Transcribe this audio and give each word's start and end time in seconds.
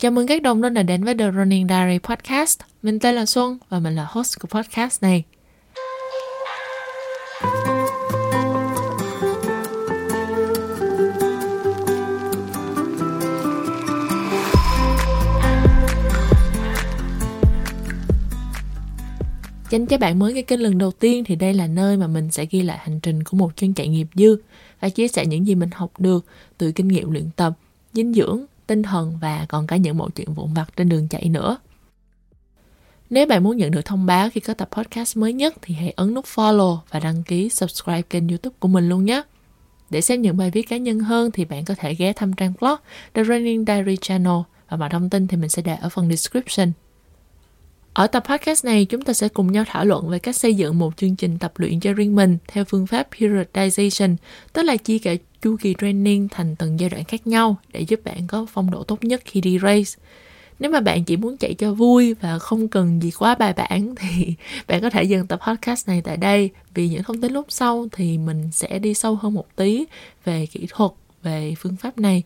Chào 0.00 0.10
mừng 0.10 0.26
các 0.26 0.42
đồng 0.42 0.62
đô 0.62 0.68
đã 0.68 0.82
đến 0.82 1.04
với 1.04 1.14
The 1.14 1.30
Running 1.30 1.68
Diary 1.68 1.98
Podcast. 1.98 2.60
Mình 2.82 2.98
tên 2.98 3.14
là 3.14 3.26
Xuân 3.26 3.58
và 3.68 3.78
mình 3.78 3.94
là 3.94 4.06
host 4.10 4.38
của 4.40 4.48
podcast 4.48 5.02
này. 5.02 5.24
Dành 19.70 19.86
cho 19.86 19.98
bạn 19.98 20.18
mới 20.18 20.34
cái 20.34 20.42
kênh 20.42 20.62
lần 20.62 20.78
đầu 20.78 20.90
tiên 20.90 21.24
thì 21.24 21.36
đây 21.36 21.54
là 21.54 21.66
nơi 21.66 21.96
mà 21.96 22.06
mình 22.06 22.30
sẽ 22.30 22.46
ghi 22.50 22.62
lại 22.62 22.78
hành 22.78 23.00
trình 23.00 23.24
của 23.24 23.36
một 23.36 23.56
chân 23.56 23.74
chạy 23.74 23.88
nghiệp 23.88 24.06
dư 24.14 24.36
và 24.80 24.88
chia 24.88 25.08
sẻ 25.08 25.26
những 25.26 25.46
gì 25.46 25.54
mình 25.54 25.70
học 25.72 25.92
được 25.98 26.24
từ 26.58 26.72
kinh 26.72 26.88
nghiệm 26.88 27.10
luyện 27.10 27.30
tập, 27.36 27.52
dinh 27.92 28.14
dưỡng, 28.14 28.44
tinh 28.68 28.82
thần 28.82 29.18
và 29.20 29.46
còn 29.48 29.66
cả 29.66 29.76
những 29.76 29.98
mọi 29.98 30.10
chuyện 30.14 30.34
vụn 30.34 30.54
vặt 30.54 30.70
trên 30.76 30.88
đường 30.88 31.08
chạy 31.08 31.28
nữa. 31.28 31.58
Nếu 33.10 33.26
bạn 33.26 33.44
muốn 33.44 33.56
nhận 33.56 33.70
được 33.70 33.84
thông 33.84 34.06
báo 34.06 34.28
khi 34.30 34.40
có 34.40 34.54
tập 34.54 34.68
podcast 34.72 35.16
mới 35.16 35.32
nhất 35.32 35.54
thì 35.62 35.74
hãy 35.74 35.90
ấn 35.90 36.14
nút 36.14 36.24
follow 36.24 36.78
và 36.90 37.00
đăng 37.00 37.22
ký 37.22 37.48
subscribe 37.48 38.02
kênh 38.02 38.28
youtube 38.28 38.56
của 38.58 38.68
mình 38.68 38.88
luôn 38.88 39.04
nhé. 39.04 39.22
Để 39.90 40.00
xem 40.00 40.22
những 40.22 40.36
bài 40.36 40.50
viết 40.50 40.68
cá 40.68 40.76
nhân 40.76 41.00
hơn 41.00 41.30
thì 41.30 41.44
bạn 41.44 41.64
có 41.64 41.74
thể 41.74 41.94
ghé 41.94 42.12
thăm 42.12 42.32
trang 42.32 42.52
blog 42.60 42.76
The 43.14 43.24
Running 43.24 43.64
Diary 43.66 43.96
Channel 43.96 44.38
và 44.68 44.76
mọi 44.76 44.90
thông 44.90 45.10
tin 45.10 45.26
thì 45.26 45.36
mình 45.36 45.48
sẽ 45.48 45.62
để 45.62 45.74
ở 45.74 45.88
phần 45.88 46.08
description. 46.10 46.72
Ở 47.92 48.06
tập 48.06 48.24
podcast 48.28 48.64
này, 48.64 48.84
chúng 48.84 49.02
ta 49.02 49.12
sẽ 49.12 49.28
cùng 49.28 49.52
nhau 49.52 49.64
thảo 49.66 49.84
luận 49.84 50.08
về 50.08 50.18
cách 50.18 50.36
xây 50.36 50.54
dựng 50.54 50.78
một 50.78 50.96
chương 50.96 51.16
trình 51.16 51.38
tập 51.38 51.52
luyện 51.56 51.80
cho 51.80 51.92
riêng 51.92 52.16
mình 52.16 52.38
theo 52.48 52.64
phương 52.64 52.86
pháp 52.86 53.08
periodization, 53.12 54.16
tức 54.52 54.62
là 54.62 54.76
chia 54.76 54.98
cả 54.98 55.14
chu 55.42 55.56
kỳ 55.60 55.74
training 55.78 56.28
thành 56.28 56.56
từng 56.56 56.80
giai 56.80 56.90
đoạn 56.90 57.04
khác 57.04 57.26
nhau 57.26 57.56
để 57.72 57.80
giúp 57.80 58.00
bạn 58.04 58.26
có 58.26 58.46
phong 58.52 58.70
độ 58.70 58.82
tốt 58.82 59.04
nhất 59.04 59.22
khi 59.24 59.40
đi 59.40 59.58
race. 59.58 60.02
Nếu 60.58 60.70
mà 60.70 60.80
bạn 60.80 61.04
chỉ 61.04 61.16
muốn 61.16 61.36
chạy 61.36 61.54
cho 61.54 61.74
vui 61.74 62.14
và 62.14 62.38
không 62.38 62.68
cần 62.68 63.02
gì 63.02 63.10
quá 63.10 63.34
bài 63.34 63.52
bản 63.52 63.94
thì 64.00 64.34
bạn 64.66 64.80
có 64.80 64.90
thể 64.90 65.02
dừng 65.02 65.26
tập 65.26 65.40
podcast 65.46 65.88
này 65.88 66.02
tại 66.04 66.16
đây. 66.16 66.50
Vì 66.74 66.88
những 66.88 67.02
thông 67.02 67.20
tin 67.20 67.32
lúc 67.32 67.46
sau 67.48 67.86
thì 67.92 68.18
mình 68.18 68.48
sẽ 68.52 68.78
đi 68.78 68.94
sâu 68.94 69.14
hơn 69.16 69.34
một 69.34 69.56
tí 69.56 69.84
về 70.24 70.46
kỹ 70.46 70.66
thuật, 70.70 70.90
về 71.22 71.54
phương 71.58 71.76
pháp 71.76 71.98
này. 71.98 72.22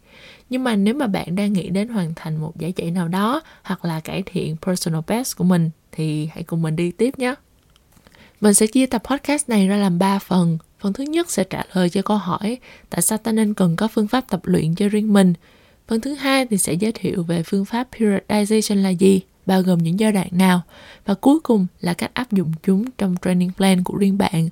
Nhưng 0.50 0.64
mà 0.64 0.76
nếu 0.76 0.94
mà 0.94 1.06
bạn 1.06 1.34
đang 1.34 1.52
nghĩ 1.52 1.68
đến 1.68 1.88
hoàn 1.88 2.14
thành 2.16 2.36
một 2.36 2.58
giải 2.58 2.72
chạy 2.72 2.90
nào 2.90 3.08
đó 3.08 3.42
hoặc 3.62 3.84
là 3.84 4.00
cải 4.00 4.22
thiện 4.26 4.56
personal 4.66 5.00
best 5.06 5.36
của 5.36 5.44
mình 5.44 5.70
thì 5.92 6.28
hãy 6.34 6.42
cùng 6.42 6.62
mình 6.62 6.76
đi 6.76 6.90
tiếp 6.90 7.18
nhé. 7.18 7.34
Mình 8.40 8.54
sẽ 8.54 8.66
chia 8.66 8.86
tập 8.86 9.02
podcast 9.04 9.48
này 9.48 9.68
ra 9.68 9.76
làm 9.76 9.98
3 9.98 10.18
phần 10.18 10.58
phần 10.82 10.92
thứ 10.92 11.04
nhất 11.04 11.30
sẽ 11.30 11.44
trả 11.44 11.62
lời 11.72 11.90
cho 11.90 12.02
câu 12.02 12.16
hỏi, 12.16 12.58
tại 12.90 13.02
sao 13.02 13.18
ta 13.18 13.32
nên 13.32 13.54
cần 13.54 13.76
có 13.76 13.88
phương 13.88 14.08
pháp 14.08 14.24
tập 14.28 14.40
luyện 14.44 14.74
cho 14.74 14.88
riêng 14.88 15.12
mình 15.12 15.34
phần 15.88 16.00
thứ 16.00 16.14
hai 16.14 16.46
thì 16.46 16.58
sẽ 16.58 16.72
giới 16.72 16.92
thiệu 16.92 17.22
về 17.22 17.42
phương 17.42 17.64
pháp 17.64 17.88
periodization 17.92 18.82
là 18.82 18.88
gì, 18.88 19.20
bao 19.46 19.62
gồm 19.62 19.78
những 19.82 20.00
giai 20.00 20.12
đoạn 20.12 20.28
nào, 20.30 20.62
và 21.06 21.14
cuối 21.14 21.40
cùng 21.40 21.66
là 21.80 21.94
cách 21.94 22.10
áp 22.14 22.32
dụng 22.32 22.52
chúng 22.62 22.84
trong 22.98 23.14
training 23.24 23.50
plan 23.56 23.84
của 23.84 23.96
riêng 23.96 24.18
bạn 24.18 24.48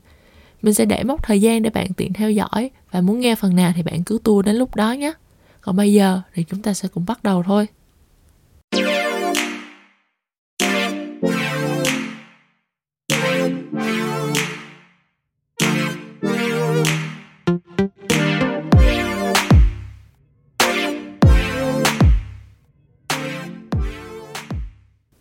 mình 0.62 0.74
sẽ 0.74 0.84
để 0.84 1.02
mốc 1.04 1.22
thời 1.22 1.40
gian 1.40 1.62
để 1.62 1.70
bạn 1.70 1.92
tiện 1.92 2.12
theo 2.12 2.30
dõi, 2.30 2.70
và 2.90 3.00
muốn 3.00 3.20
nghe 3.20 3.34
phần 3.34 3.56
nào 3.56 3.72
thì 3.76 3.82
bạn 3.82 4.04
cứ 4.04 4.18
tua 4.24 4.42
đến 4.42 4.56
lúc 4.56 4.74
đó 4.74 4.92
nhé. 4.92 5.12
Còn 5.60 5.76
bây 5.76 5.92
giờ 5.92 6.20
thì 6.34 6.44
chúng 6.50 6.62
ta 6.62 6.74
sẽ 6.74 6.88
cùng 6.88 7.04
bắt 7.06 7.22
đầu 7.22 7.42
thôi. 7.42 7.66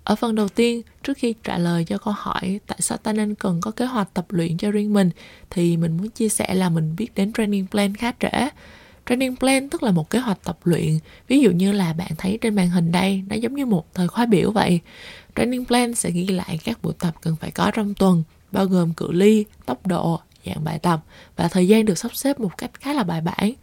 Ở 0.09 0.15
phần 0.15 0.35
đầu 0.35 0.49
tiên, 0.49 0.81
trước 1.03 1.17
khi 1.17 1.33
trả 1.43 1.57
lời 1.57 1.85
cho 1.87 1.97
câu 1.97 2.13
hỏi 2.17 2.59
tại 2.67 2.77
sao 2.81 2.97
ta 2.97 3.13
nên 3.13 3.35
cần 3.35 3.61
có 3.61 3.71
kế 3.71 3.85
hoạch 3.85 4.13
tập 4.13 4.25
luyện 4.29 4.57
cho 4.57 4.71
riêng 4.71 4.93
mình, 4.93 5.09
thì 5.49 5.77
mình 5.77 5.97
muốn 5.97 6.09
chia 6.09 6.29
sẻ 6.29 6.53
là 6.53 6.69
mình 6.69 6.95
biết 6.95 7.15
đến 7.15 7.33
training 7.33 7.67
plan 7.67 7.95
khá 7.95 8.11
trễ. 8.19 8.49
Training 9.09 9.35
plan 9.35 9.69
tức 9.69 9.83
là 9.83 9.91
một 9.91 10.09
kế 10.09 10.19
hoạch 10.19 10.43
tập 10.43 10.57
luyện, 10.63 10.99
ví 11.27 11.39
dụ 11.39 11.51
như 11.51 11.71
là 11.71 11.93
bạn 11.93 12.11
thấy 12.17 12.37
trên 12.41 12.55
màn 12.55 12.69
hình 12.69 12.91
đây, 12.91 13.23
nó 13.29 13.35
giống 13.35 13.55
như 13.55 13.65
một 13.65 13.85
thời 13.93 14.07
khóa 14.07 14.25
biểu 14.25 14.51
vậy. 14.51 14.79
Training 15.35 15.65
plan 15.65 15.95
sẽ 15.95 16.11
ghi 16.11 16.27
lại 16.27 16.59
các 16.63 16.81
buổi 16.81 16.93
tập 16.99 17.15
cần 17.21 17.35
phải 17.35 17.51
có 17.51 17.71
trong 17.71 17.93
tuần, 17.93 18.23
bao 18.51 18.65
gồm 18.65 18.93
cự 18.93 19.11
ly, 19.11 19.45
tốc 19.65 19.87
độ, 19.87 20.19
dạng 20.45 20.63
bài 20.63 20.79
tập 20.79 20.99
và 21.35 21.47
thời 21.47 21.67
gian 21.67 21.85
được 21.85 21.97
sắp 21.97 22.15
xếp 22.15 22.39
một 22.39 22.57
cách 22.57 22.71
khá 22.73 22.93
là 22.93 23.03
bài 23.03 23.21
bản. 23.21 23.53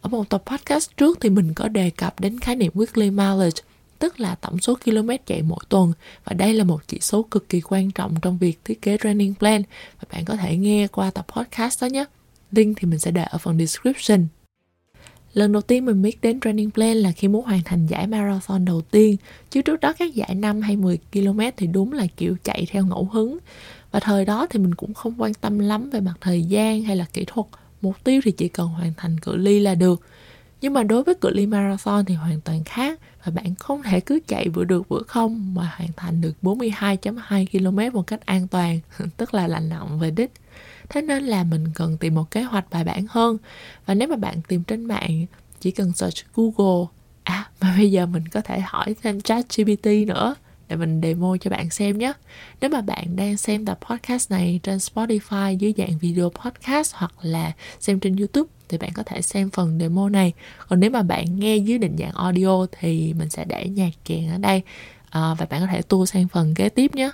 Ở 0.00 0.08
một 0.08 0.28
tập 0.28 0.42
podcast 0.46 0.90
trước 0.96 1.18
thì 1.20 1.30
mình 1.30 1.54
có 1.54 1.68
đề 1.68 1.90
cập 1.90 2.20
đến 2.20 2.38
khái 2.38 2.56
niệm 2.56 2.72
weekly 2.74 3.10
mileage 3.12 3.62
tức 4.02 4.20
là 4.20 4.34
tổng 4.34 4.58
số 4.58 4.74
km 4.84 5.10
chạy 5.26 5.42
mỗi 5.42 5.64
tuần. 5.68 5.92
Và 6.24 6.32
đây 6.34 6.54
là 6.54 6.64
một 6.64 6.82
chỉ 6.88 6.98
số 7.00 7.22
cực 7.22 7.48
kỳ 7.48 7.60
quan 7.60 7.90
trọng 7.90 8.14
trong 8.22 8.38
việc 8.38 8.58
thiết 8.64 8.82
kế 8.82 8.96
training 9.02 9.34
plan. 9.34 9.62
Và 10.00 10.04
bạn 10.12 10.24
có 10.24 10.36
thể 10.36 10.56
nghe 10.56 10.86
qua 10.86 11.10
tập 11.10 11.26
podcast 11.36 11.82
đó 11.82 11.86
nhé. 11.86 12.04
Link 12.50 12.78
thì 12.80 12.88
mình 12.88 12.98
sẽ 12.98 13.10
để 13.10 13.22
ở 13.22 13.38
phần 13.38 13.58
description. 13.58 14.26
Lần 15.34 15.52
đầu 15.52 15.62
tiên 15.62 15.84
mình 15.84 16.02
biết 16.02 16.20
đến 16.20 16.40
training 16.40 16.70
plan 16.70 16.96
là 16.96 17.12
khi 17.12 17.28
muốn 17.28 17.44
hoàn 17.44 17.62
thành 17.64 17.86
giải 17.86 18.06
marathon 18.06 18.64
đầu 18.64 18.80
tiên. 18.80 19.16
Chứ 19.50 19.62
trước 19.62 19.80
đó 19.80 19.92
các 19.98 20.14
giải 20.14 20.34
5 20.34 20.60
hay 20.60 20.76
10 20.76 20.98
km 21.12 21.40
thì 21.56 21.66
đúng 21.66 21.92
là 21.92 22.06
kiểu 22.16 22.36
chạy 22.44 22.66
theo 22.70 22.86
ngẫu 22.86 23.08
hứng. 23.12 23.38
Và 23.90 24.00
thời 24.00 24.24
đó 24.24 24.46
thì 24.50 24.58
mình 24.58 24.74
cũng 24.74 24.94
không 24.94 25.14
quan 25.18 25.34
tâm 25.34 25.58
lắm 25.58 25.90
về 25.90 26.00
mặt 26.00 26.14
thời 26.20 26.42
gian 26.42 26.82
hay 26.82 26.96
là 26.96 27.04
kỹ 27.12 27.24
thuật. 27.26 27.46
Mục 27.80 28.04
tiêu 28.04 28.20
thì 28.24 28.30
chỉ 28.30 28.48
cần 28.48 28.68
hoàn 28.68 28.92
thành 28.96 29.20
cự 29.20 29.36
ly 29.36 29.60
là 29.60 29.74
được. 29.74 30.00
Nhưng 30.62 30.72
mà 30.72 30.82
đối 30.82 31.02
với 31.02 31.14
cự 31.14 31.30
ly 31.30 31.46
marathon 31.46 32.04
thì 32.04 32.14
hoàn 32.14 32.40
toàn 32.40 32.64
khác 32.64 33.00
và 33.24 33.32
bạn 33.32 33.54
không 33.54 33.82
thể 33.82 34.00
cứ 34.00 34.20
chạy 34.26 34.48
vừa 34.48 34.64
được 34.64 34.88
vừa 34.88 35.02
không 35.06 35.54
mà 35.54 35.72
hoàn 35.76 35.88
thành 35.96 36.20
được 36.20 36.32
42.2 36.42 37.46
km 37.46 37.96
một 37.96 38.06
cách 38.06 38.26
an 38.26 38.48
toàn, 38.48 38.80
tức 39.16 39.34
là 39.34 39.46
lành 39.46 39.68
lặn 39.68 39.98
về 39.98 40.10
đích. 40.10 40.32
Thế 40.88 41.02
nên 41.02 41.22
là 41.22 41.44
mình 41.44 41.64
cần 41.74 41.96
tìm 41.96 42.14
một 42.14 42.30
kế 42.30 42.42
hoạch 42.42 42.70
bài 42.70 42.84
bản 42.84 43.04
hơn. 43.08 43.38
Và 43.86 43.94
nếu 43.94 44.08
mà 44.08 44.16
bạn 44.16 44.42
tìm 44.48 44.62
trên 44.62 44.84
mạng, 44.84 45.26
chỉ 45.60 45.70
cần 45.70 45.92
search 45.92 46.16
Google. 46.34 46.86
À, 47.24 47.50
mà 47.60 47.74
bây 47.76 47.90
giờ 47.90 48.06
mình 48.06 48.28
có 48.28 48.40
thể 48.40 48.60
hỏi 48.60 48.94
thêm 49.02 49.20
chat 49.20 49.46
GPT 49.56 49.86
nữa 50.06 50.34
để 50.68 50.76
mình 50.76 51.00
demo 51.02 51.36
cho 51.40 51.50
bạn 51.50 51.70
xem 51.70 51.98
nhé. 51.98 52.12
Nếu 52.60 52.70
mà 52.70 52.80
bạn 52.80 53.16
đang 53.16 53.36
xem 53.36 53.64
tập 53.64 53.78
podcast 53.90 54.30
này 54.30 54.60
trên 54.62 54.78
Spotify 54.78 55.56
dưới 55.56 55.74
dạng 55.76 55.98
video 55.98 56.30
podcast 56.30 56.94
hoặc 56.94 57.12
là 57.22 57.52
xem 57.80 58.00
trên 58.00 58.16
YouTube 58.16 58.48
thì 58.72 58.78
bạn 58.78 58.90
có 58.94 59.02
thể 59.02 59.22
xem 59.22 59.50
phần 59.50 59.78
demo 59.80 60.08
này. 60.08 60.32
Còn 60.68 60.80
nếu 60.80 60.90
mà 60.90 61.02
bạn 61.02 61.38
nghe 61.38 61.56
dưới 61.56 61.78
định 61.78 61.96
dạng 61.98 62.12
audio 62.14 62.66
thì 62.80 63.14
mình 63.18 63.30
sẽ 63.30 63.44
để 63.44 63.68
nhạc 63.68 63.90
kèn 64.04 64.30
ở 64.30 64.38
đây 64.38 64.62
à, 65.10 65.34
và 65.38 65.46
bạn 65.50 65.60
có 65.60 65.66
thể 65.66 65.82
tua 65.82 66.06
sang 66.06 66.28
phần 66.28 66.54
kế 66.54 66.68
tiếp 66.68 66.94
nhé. 66.94 67.10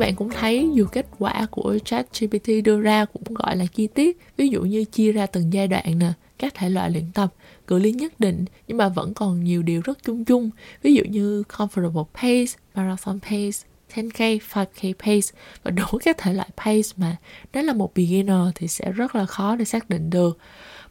Bạn 0.00 0.14
cũng 0.14 0.30
thấy 0.30 0.70
dù 0.74 0.86
kết 0.92 1.06
quả 1.18 1.46
của 1.50 1.78
ChatGPT 1.84 2.48
đưa 2.64 2.80
ra 2.80 3.04
cũng 3.04 3.34
gọi 3.34 3.56
là 3.56 3.64
chi 3.74 3.86
tiết, 3.86 4.18
ví 4.36 4.48
dụ 4.48 4.62
như 4.62 4.84
chia 4.84 5.12
ra 5.12 5.26
từng 5.26 5.52
giai 5.52 5.68
đoạn 5.68 5.98
nè, 5.98 6.12
các 6.38 6.54
thể 6.54 6.68
loại 6.70 6.90
luyện 6.90 7.04
tập, 7.14 7.34
cự 7.66 7.78
ly 7.78 7.92
nhất 7.92 8.20
định 8.20 8.44
nhưng 8.68 8.76
mà 8.76 8.88
vẫn 8.88 9.14
còn 9.14 9.44
nhiều 9.44 9.62
điều 9.62 9.80
rất 9.84 9.98
chung 10.04 10.24
chung, 10.24 10.50
ví 10.82 10.94
dụ 10.94 11.02
như 11.04 11.42
comfortable 11.42 12.04
pace, 12.04 12.52
marathon 12.74 13.20
pace, 13.20 13.66
10k, 13.94 14.38
5k 14.38 14.92
pace 14.92 15.38
và 15.62 15.70
đủ 15.70 15.98
các 16.04 16.18
thể 16.18 16.32
loại 16.32 16.48
pace 16.56 16.88
mà 16.96 17.16
nếu 17.52 17.62
là 17.62 17.72
một 17.72 17.94
beginner 17.94 18.48
thì 18.54 18.68
sẽ 18.68 18.92
rất 18.92 19.14
là 19.14 19.26
khó 19.26 19.56
để 19.56 19.64
xác 19.64 19.90
định 19.90 20.10
được. 20.10 20.38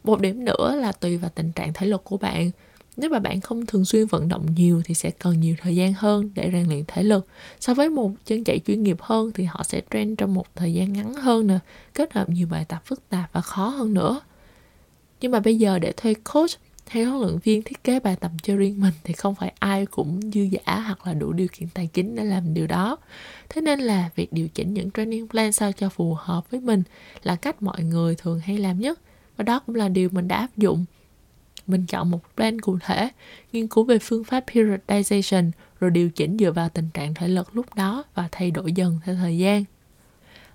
Một 0.04 0.20
điểm 0.20 0.44
nữa 0.44 0.76
là 0.76 0.92
tùy 0.92 1.16
vào 1.16 1.30
tình 1.34 1.52
trạng 1.52 1.72
thể 1.72 1.86
lực 1.86 2.04
của 2.04 2.16
bạn. 2.16 2.50
Nếu 3.00 3.10
mà 3.10 3.18
bạn 3.18 3.40
không 3.40 3.66
thường 3.66 3.84
xuyên 3.84 4.06
vận 4.06 4.28
động 4.28 4.46
nhiều 4.56 4.82
thì 4.84 4.94
sẽ 4.94 5.10
cần 5.10 5.40
nhiều 5.40 5.54
thời 5.60 5.76
gian 5.76 5.92
hơn 5.92 6.30
để 6.34 6.50
rèn 6.52 6.68
luyện 6.68 6.84
thể 6.86 7.02
lực. 7.02 7.26
So 7.60 7.74
với 7.74 7.90
một 7.90 8.12
chân 8.24 8.44
chạy 8.44 8.58
chuyên 8.66 8.82
nghiệp 8.82 8.96
hơn 9.00 9.30
thì 9.34 9.44
họ 9.44 9.62
sẽ 9.62 9.80
train 9.90 10.16
trong 10.16 10.34
một 10.34 10.46
thời 10.54 10.74
gian 10.74 10.92
ngắn 10.92 11.14
hơn 11.14 11.46
nè, 11.46 11.58
kết 11.94 12.12
hợp 12.12 12.28
nhiều 12.28 12.48
bài 12.50 12.64
tập 12.68 12.82
phức 12.84 13.08
tạp 13.08 13.32
và 13.32 13.40
khó 13.40 13.68
hơn 13.68 13.94
nữa. 13.94 14.20
Nhưng 15.20 15.32
mà 15.32 15.40
bây 15.40 15.58
giờ 15.58 15.78
để 15.78 15.92
thuê 15.92 16.14
coach 16.14 16.50
hay 16.86 17.04
huấn 17.04 17.20
luyện 17.20 17.38
viên 17.38 17.62
thiết 17.62 17.84
kế 17.84 18.00
bài 18.00 18.16
tập 18.16 18.30
cho 18.42 18.56
riêng 18.56 18.80
mình 18.80 18.94
thì 19.04 19.12
không 19.12 19.34
phải 19.34 19.52
ai 19.58 19.86
cũng 19.86 20.20
dư 20.32 20.40
giả 20.40 20.80
hoặc 20.80 21.06
là 21.06 21.12
đủ 21.12 21.32
điều 21.32 21.48
kiện 21.52 21.68
tài 21.74 21.86
chính 21.86 22.16
để 22.16 22.24
làm 22.24 22.54
điều 22.54 22.66
đó. 22.66 22.96
Thế 23.48 23.60
nên 23.60 23.80
là 23.80 24.10
việc 24.14 24.32
điều 24.32 24.48
chỉnh 24.48 24.74
những 24.74 24.90
training 24.90 25.28
plan 25.28 25.52
sao 25.52 25.72
cho 25.72 25.88
phù 25.88 26.16
hợp 26.20 26.50
với 26.50 26.60
mình 26.60 26.82
là 27.22 27.36
cách 27.36 27.62
mọi 27.62 27.82
người 27.82 28.14
thường 28.14 28.40
hay 28.40 28.58
làm 28.58 28.80
nhất 28.80 29.00
và 29.36 29.44
đó 29.44 29.58
cũng 29.66 29.74
là 29.74 29.88
điều 29.88 30.08
mình 30.12 30.28
đã 30.28 30.36
áp 30.36 30.56
dụng. 30.56 30.84
Mình 31.70 31.86
chọn 31.86 32.10
một 32.10 32.20
plan 32.36 32.60
cụ 32.60 32.78
thể, 32.84 33.08
nghiên 33.52 33.68
cứu 33.68 33.84
về 33.84 33.98
phương 33.98 34.24
pháp 34.24 34.44
periodization 34.46 35.50
rồi 35.80 35.90
điều 35.90 36.10
chỉnh 36.10 36.36
dựa 36.38 36.52
vào 36.52 36.68
tình 36.68 36.90
trạng 36.94 37.14
thể 37.14 37.28
lực 37.28 37.56
lúc 37.56 37.74
đó 37.74 38.04
và 38.14 38.28
thay 38.32 38.50
đổi 38.50 38.72
dần 38.72 39.00
theo 39.04 39.14
thời 39.14 39.38
gian. 39.38 39.64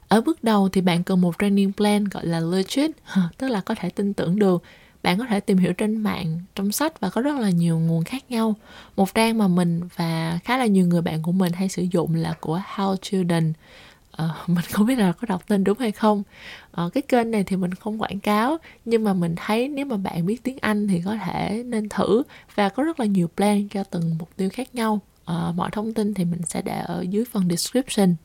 Ở 0.08 0.22
bước 0.22 0.44
đầu 0.44 0.70
thì 0.70 0.82
bạn 0.82 1.04
cần 1.04 1.22
một 1.22 1.36
training 1.40 1.74
plan 1.74 2.04
gọi 2.04 2.26
là 2.26 2.40
legit, 2.40 2.92
tức 3.38 3.48
là 3.48 3.62
có 3.62 3.76
thể 3.76 3.90
tin 3.90 4.14
tưởng 4.14 4.40
được. 4.40 4.64
Bạn 5.04 5.18
có 5.18 5.26
thể 5.26 5.40
tìm 5.40 5.58
hiểu 5.58 5.74
trên 5.74 5.98
mạng 5.98 6.40
trong 6.56 6.72
sách 6.72 7.00
và 7.00 7.10
có 7.10 7.22
rất 7.22 7.40
là 7.40 7.50
nhiều 7.50 7.80
nguồn 7.80 8.04
khác 8.04 8.32
nhau. 8.32 8.56
Một 8.96 9.14
trang 9.14 9.38
mà 9.38 9.48
mình 9.48 9.82
và 9.96 10.40
khá 10.44 10.58
là 10.58 10.66
nhiều 10.66 10.88
người 10.88 11.02
bạn 11.02 11.22
của 11.22 11.32
mình 11.32 11.54
hay 11.54 11.70
sử 11.70 11.86
dụng 11.92 12.16
là 12.16 12.34
của 12.40 12.62
How 12.76 12.96
Children 12.96 13.54
uh, 14.24 14.50
mình 14.50 14.66
không 14.72 14.86
biết 14.86 15.00
là 15.00 15.12
có 15.12 15.26
đọc 15.28 15.48
tên 15.48 15.64
đúng 15.64 15.80
hay 15.80 15.92
không 15.92 16.24
uh, 16.82 16.94
cái 16.94 17.02
kênh 17.02 17.32
này 17.32 17.44
thì 17.44 17.56
mình 17.56 17.74
không 17.74 18.02
quảng 18.02 18.20
cáo 18.20 18.58
nhưng 18.86 19.04
mà 19.04 19.14
mình 19.14 19.36
thấy 19.36 19.70
nếu 19.70 19.86
mà 19.86 19.98
bạn 19.98 20.26
biết 20.26 20.44
tiếng 20.44 20.58
Anh 20.62 20.88
thì 20.88 21.02
có 21.06 21.16
thể 21.26 21.64
nên 21.66 21.90
thử 21.90 22.24
và 22.56 22.70
có 22.70 22.84
rất 22.84 23.00
là 23.00 23.06
nhiều 23.06 23.30
plan 23.38 23.68
cho 23.68 23.84
từng 23.84 24.16
mục 24.20 24.30
tiêu 24.38 24.50
khác 24.54 24.76
nhau 24.76 25.00
uh, 25.32 25.56
mọi 25.56 25.70
thông 25.72 25.94
tin 25.94 26.14
thì 26.14 26.26
mình 26.26 26.42
sẽ 26.48 26.62
để 26.62 26.80
ở 26.80 27.06
dưới 27.10 27.26
phần 27.26 27.50
description 27.50 28.16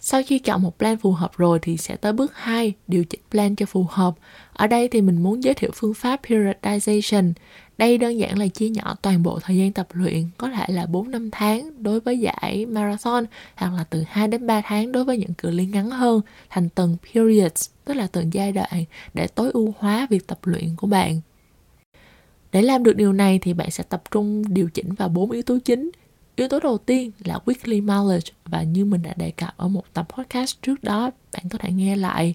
sau 0.00 0.22
khi 0.26 0.38
chọn 0.38 0.62
một 0.62 0.78
plan 0.78 0.96
phù 0.96 1.12
hợp 1.12 1.36
rồi 1.36 1.58
thì 1.62 1.76
sẽ 1.76 1.96
tới 1.96 2.12
bước 2.12 2.32
2, 2.34 2.72
điều 2.86 3.04
chỉnh 3.04 3.20
plan 3.30 3.56
cho 3.56 3.66
phù 3.66 3.86
hợp. 3.90 4.14
Ở 4.52 4.66
đây 4.66 4.88
thì 4.88 5.00
mình 5.00 5.22
muốn 5.22 5.42
giới 5.42 5.54
thiệu 5.54 5.70
phương 5.74 5.94
pháp 5.94 6.20
periodization. 6.22 7.32
Đây 7.78 7.98
đơn 7.98 8.18
giản 8.18 8.38
là 8.38 8.46
chia 8.46 8.68
nhỏ 8.68 8.96
toàn 9.02 9.22
bộ 9.22 9.38
thời 9.40 9.56
gian 9.56 9.72
tập 9.72 9.88
luyện, 9.92 10.28
có 10.38 10.50
thể 10.50 10.64
là 10.68 10.86
4 10.86 11.10
5 11.10 11.30
tháng 11.30 11.82
đối 11.82 12.00
với 12.00 12.18
giải 12.18 12.66
marathon 12.66 13.24
hoặc 13.56 13.72
là 13.76 13.84
từ 13.84 14.04
2 14.08 14.28
đến 14.28 14.46
3 14.46 14.60
tháng 14.64 14.92
đối 14.92 15.04
với 15.04 15.18
những 15.18 15.34
cự 15.34 15.50
ly 15.50 15.66
ngắn 15.66 15.90
hơn 15.90 16.20
thành 16.48 16.68
từng 16.68 16.96
periods, 17.14 17.70
tức 17.84 17.94
là 17.94 18.06
từng 18.12 18.34
giai 18.34 18.52
đoạn 18.52 18.84
để 19.14 19.26
tối 19.26 19.50
ưu 19.54 19.74
hóa 19.78 20.06
việc 20.10 20.26
tập 20.26 20.38
luyện 20.42 20.76
của 20.76 20.86
bạn. 20.86 21.20
Để 22.52 22.62
làm 22.62 22.82
được 22.82 22.96
điều 22.96 23.12
này 23.12 23.38
thì 23.38 23.52
bạn 23.52 23.70
sẽ 23.70 23.84
tập 23.88 24.02
trung 24.10 24.54
điều 24.54 24.70
chỉnh 24.70 24.94
vào 24.94 25.08
bốn 25.08 25.30
yếu 25.30 25.42
tố 25.42 25.58
chính 25.64 25.90
Yếu 26.38 26.48
tố 26.48 26.60
đầu 26.60 26.78
tiên 26.78 27.10
là 27.24 27.38
weekly 27.44 27.82
mileage 27.82 28.30
và 28.44 28.62
như 28.62 28.84
mình 28.84 29.02
đã 29.02 29.14
đề 29.16 29.30
cập 29.30 29.54
ở 29.56 29.68
một 29.68 29.84
tập 29.94 30.06
podcast 30.18 30.62
trước 30.62 30.84
đó, 30.84 31.10
bạn 31.32 31.42
có 31.50 31.58
thể 31.58 31.72
nghe 31.72 31.96
lại. 31.96 32.34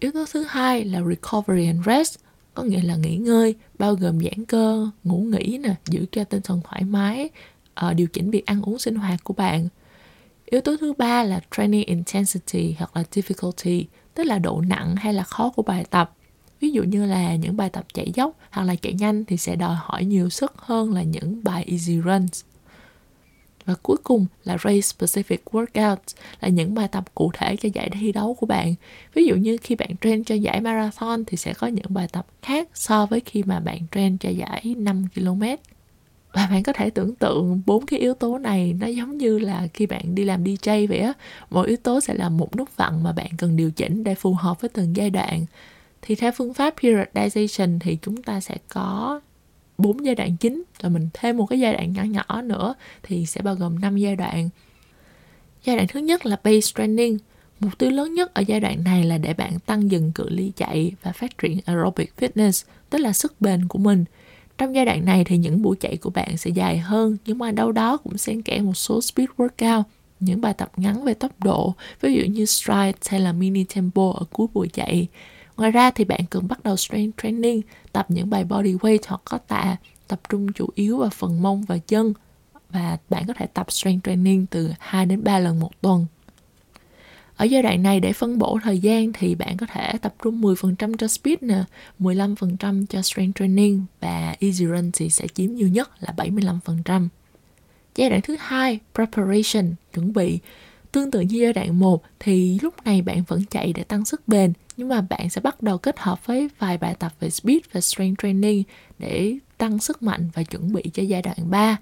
Yếu 0.00 0.12
tố 0.12 0.24
thứ 0.32 0.44
hai 0.48 0.84
là 0.84 1.00
recovery 1.08 1.66
and 1.66 1.86
rest, 1.86 2.18
có 2.54 2.62
nghĩa 2.62 2.82
là 2.82 2.96
nghỉ 2.96 3.16
ngơi, 3.16 3.54
bao 3.78 3.94
gồm 3.94 4.20
giãn 4.20 4.44
cơ, 4.44 4.90
ngủ 5.04 5.18
nghỉ 5.18 5.58
nè, 5.58 5.74
giữ 5.86 6.06
cho 6.12 6.24
tinh 6.24 6.42
thần 6.42 6.60
thoải 6.64 6.84
mái, 6.84 7.28
uh, 7.86 7.94
điều 7.96 8.06
chỉnh 8.06 8.30
việc 8.30 8.46
ăn 8.46 8.62
uống 8.62 8.78
sinh 8.78 8.94
hoạt 8.94 9.24
của 9.24 9.34
bạn. 9.34 9.68
Yếu 10.46 10.60
tố 10.60 10.76
thứ 10.80 10.92
ba 10.92 11.22
là 11.22 11.40
training 11.56 11.86
intensity 11.86 12.74
hoặc 12.78 12.96
là 12.96 13.02
difficulty, 13.12 13.84
tức 14.14 14.24
là 14.24 14.38
độ 14.38 14.60
nặng 14.60 14.96
hay 14.96 15.14
là 15.14 15.22
khó 15.22 15.50
của 15.56 15.62
bài 15.62 15.84
tập. 15.90 16.14
Ví 16.60 16.70
dụ 16.70 16.82
như 16.82 17.06
là 17.06 17.34
những 17.34 17.56
bài 17.56 17.70
tập 17.70 17.86
chạy 17.94 18.12
dốc 18.14 18.38
hoặc 18.50 18.62
là 18.62 18.74
chạy 18.74 18.92
nhanh 18.92 19.24
thì 19.24 19.36
sẽ 19.36 19.56
đòi 19.56 19.76
hỏi 19.78 20.04
nhiều 20.04 20.30
sức 20.30 20.52
hơn 20.56 20.92
là 20.94 21.02
những 21.02 21.44
bài 21.44 21.64
easy 21.68 22.00
runs. 22.04 22.42
Và 23.68 23.74
cuối 23.82 23.96
cùng 24.04 24.26
là 24.44 24.58
race 24.64 24.80
specific 24.80 25.38
workouts 25.50 26.16
là 26.40 26.48
những 26.48 26.74
bài 26.74 26.88
tập 26.88 27.04
cụ 27.14 27.30
thể 27.34 27.56
cho 27.56 27.68
giải 27.74 27.90
thi 27.90 28.12
đấu 28.12 28.34
của 28.34 28.46
bạn. 28.46 28.74
Ví 29.14 29.26
dụ 29.26 29.34
như 29.34 29.56
khi 29.62 29.74
bạn 29.74 29.90
train 30.00 30.24
cho 30.24 30.34
giải 30.34 30.60
marathon 30.60 31.24
thì 31.24 31.36
sẽ 31.36 31.54
có 31.54 31.66
những 31.66 31.86
bài 31.88 32.08
tập 32.12 32.26
khác 32.42 32.68
so 32.74 33.06
với 33.06 33.20
khi 33.20 33.42
mà 33.42 33.60
bạn 33.60 33.78
train 33.92 34.18
cho 34.18 34.30
giải 34.30 34.74
5 34.78 35.06
km. 35.14 35.42
Và 36.32 36.48
bạn 36.50 36.62
có 36.62 36.72
thể 36.72 36.90
tưởng 36.90 37.14
tượng 37.14 37.62
bốn 37.66 37.86
cái 37.86 38.00
yếu 38.00 38.14
tố 38.14 38.38
này 38.38 38.72
nó 38.80 38.86
giống 38.86 39.18
như 39.18 39.38
là 39.38 39.68
khi 39.74 39.86
bạn 39.86 40.14
đi 40.14 40.24
làm 40.24 40.44
DJ 40.44 40.88
vậy 40.88 40.98
á. 40.98 41.12
Mỗi 41.50 41.68
yếu 41.68 41.76
tố 41.76 42.00
sẽ 42.00 42.14
là 42.14 42.28
một 42.28 42.56
nút 42.56 42.76
vặn 42.76 43.02
mà 43.02 43.12
bạn 43.12 43.30
cần 43.38 43.56
điều 43.56 43.70
chỉnh 43.70 44.04
để 44.04 44.14
phù 44.14 44.34
hợp 44.34 44.60
với 44.60 44.68
từng 44.68 44.96
giai 44.96 45.10
đoạn. 45.10 45.44
Thì 46.02 46.14
theo 46.14 46.32
phương 46.36 46.54
pháp 46.54 46.74
periodization 46.76 47.78
thì 47.80 47.98
chúng 48.02 48.22
ta 48.22 48.40
sẽ 48.40 48.56
có 48.68 49.20
bốn 49.78 50.04
giai 50.04 50.14
đoạn 50.14 50.36
chính, 50.36 50.62
rồi 50.82 50.90
mình 50.90 51.08
thêm 51.14 51.36
một 51.36 51.46
cái 51.46 51.60
giai 51.60 51.72
đoạn 51.72 51.92
nhỏ 51.92 52.02
nhỏ 52.02 52.42
nữa 52.42 52.74
thì 53.02 53.26
sẽ 53.26 53.42
bao 53.42 53.54
gồm 53.54 53.80
5 53.80 53.96
giai 53.96 54.16
đoạn. 54.16 54.48
Giai 55.64 55.76
đoạn 55.76 55.88
thứ 55.88 56.00
nhất 56.00 56.26
là 56.26 56.40
base 56.44 56.72
training. 56.74 57.18
Mục 57.60 57.78
tiêu 57.78 57.90
lớn 57.90 58.14
nhất 58.14 58.34
ở 58.34 58.42
giai 58.46 58.60
đoạn 58.60 58.84
này 58.84 59.04
là 59.04 59.18
để 59.18 59.34
bạn 59.34 59.58
tăng 59.66 59.90
dần 59.90 60.12
cự 60.12 60.28
ly 60.28 60.52
chạy 60.56 60.92
và 61.02 61.12
phát 61.12 61.38
triển 61.38 61.58
aerobic 61.64 62.12
fitness, 62.20 62.66
tức 62.90 62.98
là 62.98 63.12
sức 63.12 63.40
bền 63.40 63.68
của 63.68 63.78
mình. 63.78 64.04
Trong 64.58 64.74
giai 64.74 64.84
đoạn 64.84 65.04
này 65.04 65.24
thì 65.24 65.36
những 65.36 65.62
buổi 65.62 65.76
chạy 65.80 65.96
của 65.96 66.10
bạn 66.10 66.36
sẽ 66.36 66.50
dài 66.50 66.78
hơn, 66.78 67.16
nhưng 67.26 67.38
mà 67.38 67.50
đâu 67.50 67.72
đó 67.72 67.96
cũng 67.96 68.18
xen 68.18 68.42
kẽ 68.42 68.60
một 68.60 68.74
số 68.74 69.00
speed 69.00 69.28
workout, 69.36 69.82
những 70.20 70.40
bài 70.40 70.54
tập 70.54 70.72
ngắn 70.76 71.04
về 71.04 71.14
tốc 71.14 71.32
độ, 71.44 71.74
ví 72.00 72.14
dụ 72.14 72.24
như 72.24 72.44
stride 72.44 72.92
hay 73.08 73.20
là 73.20 73.32
mini 73.32 73.64
tempo 73.64 74.12
ở 74.12 74.24
cuối 74.30 74.46
buổi 74.54 74.68
chạy. 74.68 75.08
Ngoài 75.58 75.70
ra 75.70 75.90
thì 75.90 76.04
bạn 76.04 76.20
cần 76.30 76.48
bắt 76.48 76.62
đầu 76.62 76.76
strength 76.76 77.22
training, 77.22 77.62
tập 77.92 78.06
những 78.08 78.30
bài 78.30 78.44
body 78.44 78.74
weight 78.74 78.98
hoặc 79.06 79.20
có 79.24 79.38
tạ, 79.38 79.76
tập 80.08 80.20
trung 80.28 80.52
chủ 80.52 80.68
yếu 80.74 80.98
vào 80.98 81.10
phần 81.10 81.42
mông 81.42 81.62
và 81.62 81.78
chân 81.78 82.12
và 82.70 82.98
bạn 83.10 83.24
có 83.26 83.34
thể 83.34 83.46
tập 83.46 83.72
strength 83.72 84.04
training 84.04 84.46
từ 84.46 84.70
2 84.78 85.06
đến 85.06 85.24
3 85.24 85.38
lần 85.38 85.60
một 85.60 85.70
tuần. 85.80 86.06
Ở 87.36 87.44
giai 87.44 87.62
đoạn 87.62 87.82
này 87.82 88.00
để 88.00 88.12
phân 88.12 88.38
bổ 88.38 88.58
thời 88.62 88.78
gian 88.78 89.12
thì 89.12 89.34
bạn 89.34 89.56
có 89.56 89.66
thể 89.66 89.92
tập 90.02 90.14
trung 90.22 90.40
10% 90.40 90.96
cho 90.96 91.08
speed 91.08 91.38
nè, 91.40 91.62
15% 91.98 92.86
cho 92.86 93.02
strength 93.02 93.38
training 93.38 93.84
và 94.00 94.36
easy 94.40 94.64
run 94.64 94.90
thì 94.92 95.10
sẽ 95.10 95.26
chiếm 95.34 95.52
nhiều 95.52 95.68
nhất 95.68 95.90
là 96.00 96.14
75%. 96.16 97.08
Giai 97.96 98.10
đoạn 98.10 98.20
thứ 98.22 98.36
hai, 98.40 98.80
preparation, 98.94 99.74
chuẩn 99.94 100.12
bị. 100.12 100.38
Tương 100.92 101.10
tự 101.10 101.20
như 101.20 101.38
giai 101.38 101.52
đoạn 101.52 101.78
1 101.78 102.02
thì 102.20 102.58
lúc 102.62 102.74
này 102.84 103.02
bạn 103.02 103.22
vẫn 103.28 103.44
chạy 103.50 103.72
để 103.72 103.84
tăng 103.84 104.04
sức 104.04 104.28
bền 104.28 104.52
nhưng 104.78 104.88
mà 104.88 105.00
bạn 105.00 105.30
sẽ 105.30 105.40
bắt 105.40 105.62
đầu 105.62 105.78
kết 105.78 105.98
hợp 105.98 106.26
với 106.26 106.48
vài 106.58 106.78
bài 106.78 106.94
tập 106.98 107.12
về 107.20 107.30
speed 107.30 107.58
và 107.72 107.80
strength 107.80 108.22
training 108.22 108.62
để 108.98 109.36
tăng 109.56 109.78
sức 109.78 110.02
mạnh 110.02 110.30
và 110.34 110.42
chuẩn 110.42 110.72
bị 110.72 110.82
cho 110.94 111.02
giai 111.02 111.22
đoạn 111.22 111.36
3. 111.50 111.76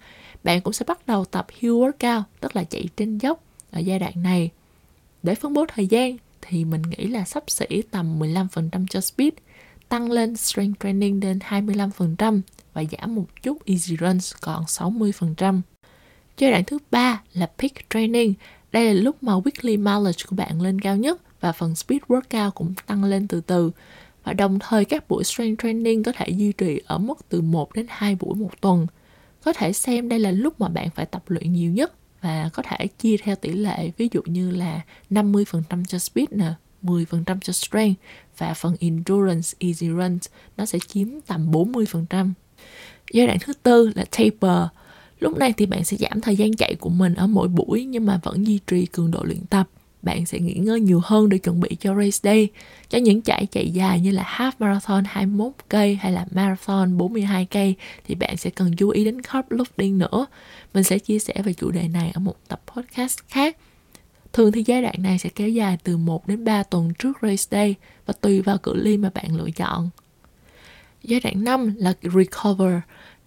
Bạn 0.45 0.61
cũng 0.61 0.73
sẽ 0.73 0.85
bắt 0.89 1.07
đầu 1.07 1.25
tập 1.25 1.47
hill 1.59 1.75
workout, 1.75 2.23
tức 2.41 2.57
là 2.57 2.65
chạy 2.65 2.89
trên 2.97 3.19
dốc 3.19 3.43
ở 3.71 3.81
giai 3.81 3.99
đoạn 3.99 4.23
này. 4.23 4.51
Để 5.23 5.35
phân 5.35 5.53
bố 5.53 5.67
thời 5.69 5.87
gian 5.87 6.17
thì 6.43 6.65
mình 6.65 6.83
nghĩ 6.83 7.07
là 7.07 7.25
sắp 7.25 7.45
xỉ 7.47 7.83
tầm 7.91 8.19
15% 8.19 8.87
cho 8.91 9.01
speed, 9.01 9.33
tăng 9.89 10.11
lên 10.11 10.37
strength 10.37 10.81
training 10.81 11.21
lên 11.25 11.39
25% 11.49 12.41
và 12.73 12.85
giảm 12.93 13.15
một 13.15 13.27
chút 13.43 13.67
easy 13.67 13.97
runs 14.01 14.35
còn 14.41 14.65
60%. 14.65 15.61
Giai 16.39 16.51
đoạn 16.51 16.65
thứ 16.65 16.79
ba 16.91 17.23
là 17.33 17.51
peak 17.59 17.73
training. 17.91 18.35
Đây 18.73 18.95
là 18.95 19.03
lúc 19.03 19.23
mà 19.23 19.33
weekly 19.33 19.79
mileage 19.79 20.25
của 20.29 20.37
bạn 20.37 20.63
lên 20.63 20.81
cao 20.81 20.97
nhất 20.97 21.23
và 21.41 21.53
phần 21.53 21.75
speed 21.75 22.03
workout 22.09 22.51
cũng 22.51 22.75
tăng 22.87 23.05
lên 23.05 23.29
từ 23.29 23.41
từ. 23.41 23.71
Và 24.25 24.33
đồng 24.33 24.59
thời 24.59 24.85
các 24.85 25.09
buổi 25.09 25.25
strength 25.25 25.63
training 25.63 26.03
có 26.03 26.13
thể 26.13 26.29
duy 26.29 26.53
trì 26.53 26.81
ở 26.87 26.99
mức 26.99 27.19
từ 27.29 27.41
1 27.41 27.75
đến 27.75 27.87
2 27.89 28.15
buổi 28.15 28.35
một 28.35 28.61
tuần. 28.61 28.87
Có 29.45 29.53
thể 29.53 29.73
xem 29.73 30.09
đây 30.09 30.19
là 30.19 30.31
lúc 30.31 30.61
mà 30.61 30.69
bạn 30.69 30.91
phải 30.91 31.07
tập 31.07 31.23
luyện 31.27 31.53
nhiều 31.53 31.71
nhất 31.71 31.93
và 32.21 32.51
có 32.53 32.63
thể 32.63 32.87
chia 32.87 33.17
theo 33.17 33.37
tỷ 33.37 33.51
lệ 33.51 33.91
ví 33.97 34.09
dụ 34.13 34.23
như 34.25 34.51
là 34.51 34.81
50% 35.11 35.85
cho 35.89 35.99
speed 35.99 36.29
nè, 36.31 36.53
10% 36.83 37.41
cho 37.41 37.53
strength 37.53 38.01
và 38.39 38.55
phần 38.55 38.77
endurance 38.81 39.49
easy 39.59 39.89
runs 39.89 40.27
nó 40.57 40.67
sẽ 40.67 40.79
chiếm 40.89 41.09
tầm 41.27 41.51
40%. 41.51 42.33
Giai 43.13 43.27
đoạn 43.27 43.39
thứ 43.41 43.53
tư 43.63 43.91
là 43.95 44.05
taper. 44.05 44.69
Lúc 45.21 45.37
này 45.37 45.53
thì 45.57 45.67
bạn 45.67 45.85
sẽ 45.85 45.97
giảm 45.97 46.21
thời 46.21 46.37
gian 46.37 46.57
chạy 46.57 46.75
của 46.75 46.91
mình 46.91 47.15
ở 47.15 47.27
mỗi 47.27 47.49
buổi 47.49 47.85
nhưng 47.85 48.07
mà 48.07 48.21
vẫn 48.23 48.47
duy 48.47 48.59
trì 48.67 48.87
cường 48.87 49.11
độ 49.11 49.23
luyện 49.25 49.47
tập 49.47 49.69
bạn 50.03 50.27
sẽ 50.27 50.39
nghỉ 50.39 50.55
ngơi 50.55 50.81
nhiều 50.81 51.01
hơn 51.05 51.29
để 51.29 51.39
chuẩn 51.39 51.61
bị 51.61 51.69
cho 51.81 51.95
race 51.95 52.19
day. 52.23 52.49
Cho 52.89 52.99
những 52.99 53.23
chạy 53.23 53.47
chạy 53.47 53.71
dài 53.71 54.01
như 54.01 54.11
là 54.11 54.23
half 54.37 54.53
marathon 54.59 55.05
21 55.07 55.53
cây 55.69 55.95
hay 55.95 56.13
là 56.13 56.27
marathon 56.31 56.97
42 56.97 57.45
cây 57.45 57.75
thì 58.07 58.15
bạn 58.15 58.37
sẽ 58.37 58.51
cần 58.51 58.77
chú 58.77 58.89
ý 58.89 59.05
đến 59.05 59.23
carb 59.23 59.47
loading 59.51 59.99
nữa. 59.99 60.27
Mình 60.75 60.85
sẽ 60.85 60.99
chia 60.99 61.19
sẻ 61.19 61.35
về 61.45 61.53
chủ 61.53 61.71
đề 61.71 61.89
này 61.89 62.11
ở 62.15 62.21
một 62.21 62.37
tập 62.49 62.63
podcast 62.67 63.19
khác. 63.29 63.57
Thường 64.33 64.53
thì 64.53 64.65
giai 64.67 64.83
đoạn 64.83 64.95
này 64.99 65.19
sẽ 65.19 65.29
kéo 65.35 65.49
dài 65.49 65.79
từ 65.85 65.97
1 65.97 66.29
đến 66.29 66.45
3 66.45 66.63
tuần 66.63 66.93
trước 66.99 67.13
race 67.23 67.45
day 67.51 67.75
và 68.07 68.15
tùy 68.21 68.41
vào 68.41 68.59
cự 68.59 68.75
ly 68.75 68.97
mà 68.97 69.11
bạn 69.15 69.37
lựa 69.37 69.51
chọn. 69.51 69.91
Giai 71.03 71.21
đoạn 71.21 71.45
5 71.45 71.75
là 71.77 71.93
recover. 72.03 72.75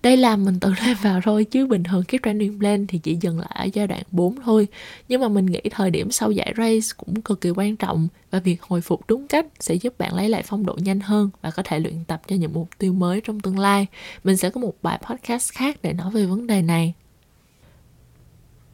Đây 0.03 0.17
là 0.17 0.35
mình 0.35 0.59
tự 0.59 0.73
lên 0.85 0.97
vào 1.01 1.21
thôi 1.23 1.43
chứ 1.43 1.67
bình 1.67 1.83
thường 1.83 2.03
cái 2.07 2.19
training 2.23 2.59
plan 2.59 2.87
thì 2.87 2.97
chỉ 2.97 3.17
dừng 3.21 3.39
lại 3.39 3.55
ở 3.55 3.67
giai 3.73 3.87
đoạn 3.87 4.03
4 4.11 4.35
thôi. 4.35 4.67
Nhưng 5.07 5.21
mà 5.21 5.27
mình 5.27 5.45
nghĩ 5.45 5.61
thời 5.71 5.91
điểm 5.91 6.11
sau 6.11 6.31
giải 6.31 6.53
race 6.57 6.87
cũng 6.97 7.21
cực 7.21 7.41
kỳ 7.41 7.49
quan 7.49 7.75
trọng 7.75 8.07
và 8.31 8.39
việc 8.39 8.61
hồi 8.61 8.81
phục 8.81 9.01
đúng 9.07 9.27
cách 9.27 9.45
sẽ 9.59 9.75
giúp 9.75 9.97
bạn 9.97 10.13
lấy 10.15 10.29
lại 10.29 10.43
phong 10.45 10.65
độ 10.65 10.77
nhanh 10.81 10.99
hơn 10.99 11.29
và 11.41 11.51
có 11.51 11.63
thể 11.63 11.79
luyện 11.79 12.03
tập 12.07 12.21
cho 12.27 12.35
những 12.35 12.53
mục 12.53 12.69
tiêu 12.77 12.93
mới 12.93 13.21
trong 13.21 13.39
tương 13.39 13.59
lai. 13.59 13.87
Mình 14.23 14.37
sẽ 14.37 14.49
có 14.49 14.61
một 14.61 14.73
bài 14.81 14.99
podcast 15.09 15.51
khác 15.51 15.77
để 15.81 15.93
nói 15.93 16.11
về 16.11 16.25
vấn 16.25 16.47
đề 16.47 16.61
này 16.61 16.93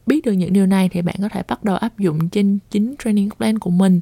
biết 0.06 0.26
được 0.26 0.32
những 0.32 0.54
điều 0.54 0.66
này 0.66 0.90
thì 0.90 1.02
bạn 1.02 1.16
có 1.22 1.30
thể 1.30 1.44
bắt 1.48 1.64
đầu 1.64 1.76
áp 1.76 2.00
dụng 2.00 2.30
trên 2.30 2.60
chính 2.72 2.96
training 3.04 3.30
plan 3.38 3.60
của 3.60 3.70
mình 3.70 4.00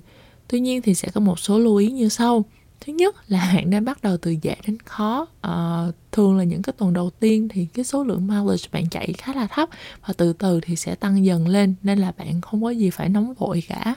tuy 0.48 0.60
nhiên 0.60 0.82
thì 0.82 0.94
sẽ 0.94 1.10
có 1.13 1.22
một 1.22 1.39
số 1.39 1.60
lưu 1.60 1.75
ý 1.75 1.92
như 1.92 2.10
sau 2.10 2.46
thứ 2.85 2.93
nhất 2.93 3.15
là 3.27 3.51
bạn 3.55 3.69
nên 3.69 3.85
bắt 3.85 4.03
đầu 4.03 4.17
từ 4.17 4.35
dễ 4.41 4.55
đến 4.67 4.77
khó. 4.85 5.27
À, 5.41 5.85
thường 6.11 6.37
là 6.37 6.43
những 6.43 6.61
cái 6.61 6.73
tuần 6.77 6.93
đầu 6.93 7.09
tiên 7.09 7.47
thì 7.49 7.65
cái 7.73 7.85
số 7.85 8.03
lượng 8.03 8.27
mileage 8.27 8.67
bạn 8.71 8.89
chạy 8.89 9.13
khá 9.13 9.33
là 9.33 9.47
thấp 9.47 9.69
và 10.07 10.13
từ 10.17 10.33
từ 10.33 10.59
thì 10.61 10.75
sẽ 10.75 10.95
tăng 10.95 11.25
dần 11.25 11.47
lên 11.47 11.75
nên 11.83 11.99
là 11.99 12.11
bạn 12.17 12.41
không 12.41 12.63
có 12.63 12.69
gì 12.69 12.89
phải 12.89 13.09
nóng 13.09 13.33
vội 13.33 13.63
cả. 13.67 13.95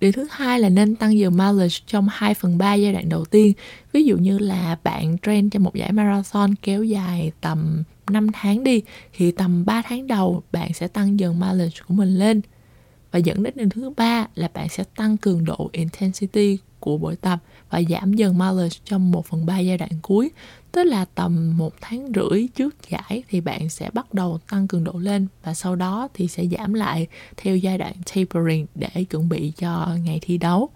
Điều 0.00 0.12
thứ 0.12 0.26
hai 0.30 0.60
là 0.60 0.68
nên 0.68 0.96
tăng 0.96 1.18
giờ 1.18 1.30
mileage 1.30 1.76
trong 1.86 2.08
2 2.10 2.34
phần 2.34 2.58
3 2.58 2.74
giai 2.74 2.92
đoạn 2.92 3.08
đầu 3.08 3.24
tiên. 3.24 3.52
Ví 3.92 4.04
dụ 4.04 4.16
như 4.16 4.38
là 4.38 4.76
bạn 4.84 5.16
train 5.22 5.50
cho 5.50 5.60
một 5.60 5.74
giải 5.74 5.92
marathon 5.92 6.54
kéo 6.54 6.84
dài 6.84 7.32
tầm 7.40 7.82
5 8.10 8.26
tháng 8.32 8.64
đi 8.64 8.82
thì 9.12 9.32
tầm 9.32 9.64
3 9.64 9.82
tháng 9.82 10.06
đầu 10.06 10.42
bạn 10.52 10.72
sẽ 10.74 10.88
tăng 10.88 11.20
dần 11.20 11.40
mileage 11.40 11.76
của 11.88 11.94
mình 11.94 12.18
lên 12.18 12.40
và 13.12 13.18
dẫn 13.18 13.42
đến 13.42 13.54
điều 13.56 13.68
thứ 13.68 13.90
ba 13.96 14.26
là 14.34 14.48
bạn 14.54 14.68
sẽ 14.68 14.84
tăng 14.96 15.16
cường 15.16 15.44
độ 15.44 15.70
intensity 15.72 16.58
của 16.80 16.98
buổi 16.98 17.16
tập 17.16 17.38
và 17.70 17.82
giảm 17.88 18.12
dần 18.12 18.38
mileage 18.38 18.76
trong 18.84 19.10
1 19.10 19.26
phần 19.26 19.46
3 19.46 19.58
giai 19.58 19.78
đoạn 19.78 19.90
cuối. 20.02 20.30
Tức 20.72 20.84
là 20.84 21.04
tầm 21.04 21.56
một 21.56 21.74
tháng 21.80 22.12
rưỡi 22.14 22.48
trước 22.54 22.74
giải 22.90 23.22
thì 23.28 23.40
bạn 23.40 23.68
sẽ 23.68 23.90
bắt 23.90 24.14
đầu 24.14 24.38
tăng 24.50 24.68
cường 24.68 24.84
độ 24.84 24.92
lên 24.92 25.26
và 25.44 25.54
sau 25.54 25.76
đó 25.76 26.08
thì 26.14 26.28
sẽ 26.28 26.46
giảm 26.46 26.74
lại 26.74 27.06
theo 27.36 27.56
giai 27.56 27.78
đoạn 27.78 27.92
tapering 28.14 28.66
để 28.74 29.04
chuẩn 29.10 29.28
bị 29.28 29.52
cho 29.56 29.88
ngày 30.04 30.18
thi 30.22 30.38
đấu. 30.38 30.70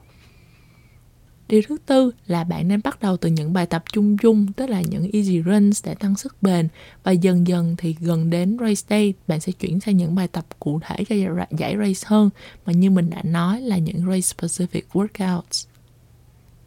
Điều 1.48 1.62
thứ 1.68 1.76
tư 1.86 2.10
là 2.26 2.44
bạn 2.44 2.68
nên 2.68 2.80
bắt 2.84 3.02
đầu 3.02 3.16
từ 3.16 3.28
những 3.28 3.52
bài 3.52 3.66
tập 3.66 3.84
chung 3.92 4.18
chung, 4.18 4.52
tức 4.52 4.70
là 4.70 4.80
những 4.80 5.10
easy 5.12 5.42
runs 5.42 5.84
để 5.84 5.94
tăng 5.94 6.16
sức 6.16 6.42
bền 6.42 6.68
và 7.02 7.12
dần 7.12 7.46
dần 7.46 7.74
thì 7.78 7.96
gần 8.00 8.30
đến 8.30 8.56
race 8.60 8.86
day 8.90 9.14
bạn 9.26 9.40
sẽ 9.40 9.52
chuyển 9.52 9.80
sang 9.80 9.96
những 9.96 10.14
bài 10.14 10.28
tập 10.28 10.46
cụ 10.60 10.80
thể 10.82 11.04
cho 11.08 11.14
giải 11.58 11.76
race 11.78 12.00
hơn 12.06 12.30
mà 12.66 12.72
như 12.72 12.90
mình 12.90 13.10
đã 13.10 13.22
nói 13.22 13.60
là 13.60 13.78
những 13.78 14.06
race 14.06 14.20
specific 14.20 14.82
workouts. 14.92 15.66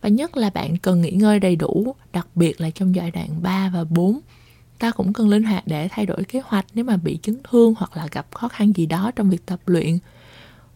Và 0.01 0.09
nhất 0.09 0.37
là 0.37 0.49
bạn 0.49 0.77
cần 0.77 1.01
nghỉ 1.01 1.11
ngơi 1.11 1.39
đầy 1.39 1.55
đủ, 1.55 1.95
đặc 2.13 2.27
biệt 2.35 2.61
là 2.61 2.69
trong 2.69 2.95
giai 2.95 3.11
đoạn 3.11 3.29
3 3.41 3.71
và 3.73 3.83
4. 3.83 4.19
Ta 4.79 4.91
cũng 4.91 5.13
cần 5.13 5.29
linh 5.29 5.43
hoạt 5.43 5.63
để 5.67 5.87
thay 5.91 6.05
đổi 6.05 6.23
kế 6.23 6.41
hoạch 6.45 6.65
nếu 6.73 6.85
mà 6.85 6.97
bị 6.97 7.19
chấn 7.21 7.37
thương 7.49 7.73
hoặc 7.77 7.97
là 7.97 8.07
gặp 8.11 8.27
khó 8.33 8.47
khăn 8.47 8.73
gì 8.75 8.85
đó 8.85 9.11
trong 9.15 9.29
việc 9.29 9.45
tập 9.45 9.59
luyện 9.65 9.97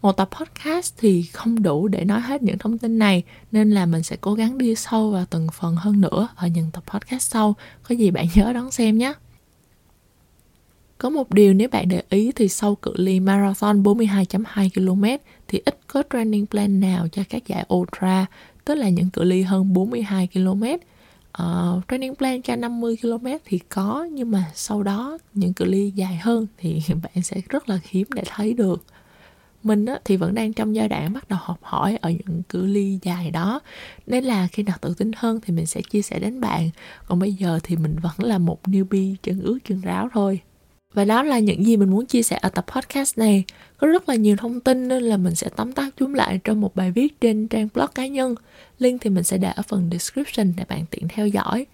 một 0.04 0.18
tập 0.18 0.30
podcast 0.32 0.94
thì 0.98 1.24
không 1.24 1.64
đủ 1.64 1.88
để 1.88 2.06
nói 2.06 2.22
hết 2.22 2.44
những 2.44 2.58
thông 2.58 2.78
tin 2.78 3.00
này 3.00 3.24
nên 3.52 3.72
là 3.72 3.86
mình 3.86 4.04
sẽ 4.04 4.16
cố 4.22 4.34
gắng 4.34 4.58
đi 4.58 4.76
sâu 4.76 5.12
vào 5.12 5.26
từng 5.30 5.48
phần 5.54 5.76
hơn 5.76 6.02
nữa 6.02 6.28
ở 6.36 6.48
những 6.48 6.72
tập 6.74 6.84
podcast 6.88 7.32
sau. 7.32 7.56
Có 7.84 7.96
gì 7.96 8.12
bạn 8.12 8.26
nhớ 8.36 8.54
đón 8.54 8.72
xem 8.72 8.98
nhé. 8.98 9.14
Có 10.98 11.10
một 11.10 11.32
điều 11.32 11.54
nếu 11.54 11.68
bạn 11.72 11.88
để 11.90 12.04
ý 12.10 12.32
thì 12.36 12.50
sau 12.50 12.76
cự 12.76 12.94
ly 12.96 13.20
marathon 13.20 13.84
42.2 13.84 14.70
km 14.70 15.24
thì 15.48 15.62
ít 15.66 15.80
có 15.88 16.04
training 16.14 16.46
plan 16.48 16.80
nào 16.80 17.08
cho 17.08 17.24
các 17.30 17.48
giải 17.48 17.66
ultra, 17.74 18.26
tức 18.66 18.76
là 18.76 18.90
những 18.90 19.10
cự 19.10 19.24
ly 19.24 19.42
hơn 19.42 19.74
42 19.74 20.28
km. 20.34 20.64
Uh, 21.44 21.88
training 21.88 22.16
plan 22.16 22.42
cho 22.42 22.56
50 22.56 22.98
km 23.02 23.28
thì 23.46 23.60
có 23.70 24.08
nhưng 24.12 24.32
mà 24.32 24.52
sau 24.56 24.84
đó 24.84 25.18
những 25.34 25.54
cự 25.54 25.66
ly 25.66 25.92
dài 25.92 26.16
hơn 26.16 26.48
thì 26.58 26.82
bạn 27.04 27.24
sẽ 27.24 27.42
rất 27.50 27.70
là 27.70 27.80
hiếm 27.84 28.08
để 28.16 28.24
thấy 28.26 28.54
được 28.54 28.84
mình 29.66 29.86
á, 29.86 30.00
thì 30.06 30.18
vẫn 30.18 30.36
đang 30.36 30.54
trong 30.54 30.76
giai 30.76 30.88
đoạn 30.88 31.14
bắt 31.14 31.30
đầu 31.30 31.40
học 31.42 31.60
hỏi 31.62 31.98
ở 32.02 32.10
những 32.10 32.44
cự 32.50 32.66
ly 32.66 33.00
dài 33.02 33.32
đó. 33.32 33.60
Nên 34.08 34.24
là 34.24 34.48
khi 34.48 34.64
nào 34.64 34.78
tự 34.82 34.94
tin 34.98 35.12
hơn 35.16 35.40
thì 35.42 35.54
mình 35.54 35.66
sẽ 35.66 35.82
chia 35.82 36.02
sẻ 36.02 36.20
đến 36.20 36.42
bạn. 36.42 36.70
Còn 37.08 37.20
bây 37.20 37.34
giờ 37.34 37.60
thì 37.64 37.76
mình 37.76 37.96
vẫn 38.02 38.28
là 38.28 38.38
một 38.38 38.60
newbie 38.64 39.16
chân 39.24 39.42
ướt 39.42 39.60
chân 39.66 39.82
ráo 39.82 40.10
thôi. 40.14 40.40
Và 40.94 41.06
đó 41.06 41.24
là 41.24 41.40
những 41.40 41.66
gì 41.66 41.78
mình 41.78 41.90
muốn 41.90 42.06
chia 42.06 42.24
sẻ 42.24 42.40
ở 42.42 42.50
tập 42.50 42.66
podcast 42.68 43.18
này. 43.18 43.44
Có 43.78 43.88
rất 43.88 44.10
là 44.10 44.16
nhiều 44.16 44.36
thông 44.36 44.60
tin 44.60 44.88
nên 44.88 45.04
là 45.04 45.18
mình 45.18 45.36
sẽ 45.36 45.50
tóm 45.56 45.72
tắt 45.72 45.94
chúng 45.98 46.16
lại 46.16 46.40
trong 46.44 46.62
một 46.62 46.76
bài 46.76 46.92
viết 46.92 47.22
trên 47.22 47.48
trang 47.48 47.68
blog 47.74 47.90
cá 47.96 48.08
nhân. 48.08 48.36
Link 48.80 49.02
thì 49.02 49.10
mình 49.10 49.24
sẽ 49.24 49.38
để 49.38 49.52
ở 49.56 49.64
phần 49.68 49.90
description 49.92 50.54
để 50.58 50.64
bạn 50.70 50.86
tiện 50.92 51.08
theo 51.08 51.28
dõi. 51.28 51.66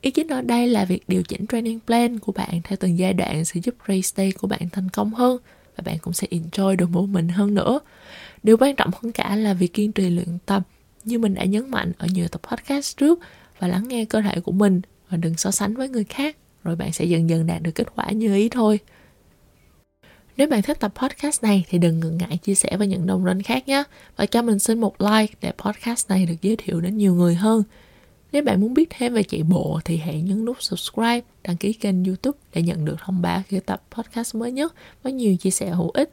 Ý 0.00 0.10
chính 0.10 0.28
ở 0.28 0.42
đây 0.42 0.68
là 0.68 0.84
việc 0.84 1.02
điều 1.08 1.22
chỉnh 1.22 1.46
training 1.46 1.78
plan 1.86 2.18
của 2.18 2.32
bạn 2.32 2.60
theo 2.64 2.76
từng 2.80 2.98
giai 2.98 3.12
đoạn 3.12 3.44
sẽ 3.44 3.60
giúp 3.60 3.74
race 3.88 4.08
day 4.16 4.32
của 4.32 4.46
bạn 4.46 4.68
thành 4.72 4.88
công 4.88 5.14
hơn 5.14 5.38
và 5.80 5.92
bạn 5.92 5.98
cũng 5.98 6.12
sẽ 6.12 6.28
enjoy 6.30 6.76
được 6.76 6.90
một 6.90 7.06
mình 7.06 7.28
hơn 7.28 7.54
nữa. 7.54 7.80
Điều 8.42 8.56
quan 8.56 8.76
trọng 8.76 8.90
hơn 9.02 9.12
cả 9.12 9.36
là 9.36 9.54
việc 9.54 9.74
kiên 9.74 9.92
trì 9.92 10.10
luyện 10.10 10.38
tập. 10.46 10.62
Như 11.04 11.18
mình 11.18 11.34
đã 11.34 11.44
nhấn 11.44 11.70
mạnh 11.70 11.92
ở 11.98 12.06
nhiều 12.12 12.28
tập 12.28 12.40
podcast 12.50 12.96
trước, 12.96 13.18
và 13.58 13.68
lắng 13.68 13.88
nghe 13.88 14.04
cơ 14.04 14.20
thể 14.20 14.40
của 14.40 14.52
mình, 14.52 14.80
và 15.08 15.16
đừng 15.16 15.36
so 15.36 15.50
sánh 15.50 15.74
với 15.74 15.88
người 15.88 16.04
khác, 16.04 16.36
rồi 16.64 16.76
bạn 16.76 16.92
sẽ 16.92 17.04
dần 17.04 17.30
dần 17.30 17.46
đạt 17.46 17.62
được 17.62 17.70
kết 17.74 17.86
quả 17.96 18.10
như 18.10 18.34
ý 18.34 18.48
thôi. 18.48 18.78
Nếu 20.36 20.48
bạn 20.48 20.62
thích 20.62 20.80
tập 20.80 20.92
podcast 20.94 21.42
này, 21.42 21.64
thì 21.68 21.78
đừng 21.78 22.00
ngần 22.00 22.18
ngại 22.18 22.36
chia 22.36 22.54
sẻ 22.54 22.76
với 22.76 22.86
những 22.86 23.06
đồng 23.06 23.24
minh 23.24 23.42
khác 23.42 23.68
nhé. 23.68 23.82
Và 24.16 24.26
cho 24.26 24.42
mình 24.42 24.58
xin 24.58 24.80
một 24.80 25.00
like 25.00 25.34
để 25.40 25.52
podcast 25.58 26.08
này 26.08 26.26
được 26.26 26.36
giới 26.42 26.56
thiệu 26.56 26.80
đến 26.80 26.96
nhiều 26.96 27.14
người 27.14 27.34
hơn 27.34 27.62
nếu 28.32 28.42
bạn 28.42 28.60
muốn 28.60 28.74
biết 28.74 28.88
thêm 28.90 29.14
về 29.14 29.22
chạy 29.22 29.42
bộ 29.42 29.80
thì 29.84 29.96
hãy 29.96 30.20
nhấn 30.20 30.44
nút 30.44 30.62
subscribe, 30.62 31.20
đăng 31.42 31.56
ký 31.56 31.72
kênh 31.72 32.04
youtube 32.04 32.38
để 32.54 32.62
nhận 32.62 32.84
được 32.84 32.96
thông 33.04 33.22
báo 33.22 33.42
khi 33.48 33.60
tập 33.60 33.82
podcast 33.90 34.36
mới 34.36 34.52
nhất 34.52 34.74
với 35.02 35.12
nhiều 35.12 35.36
chia 35.36 35.50
sẻ 35.50 35.70
hữu 35.70 35.90
ích. 35.90 36.12